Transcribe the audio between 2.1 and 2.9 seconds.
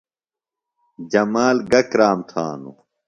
تھانُوۡ؟